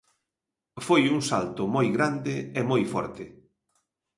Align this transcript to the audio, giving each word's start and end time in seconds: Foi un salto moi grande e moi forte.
Foi 0.87 1.03
un 1.15 1.19
salto 1.29 1.63
moi 1.75 1.87
grande 1.95 2.35
e 2.59 2.61
moi 2.69 2.83
forte. 2.93 3.23